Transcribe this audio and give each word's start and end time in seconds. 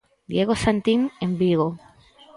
Diego 0.31 0.55
Santim 0.63 1.01
en 1.25 1.31
Vigo. 1.41 1.67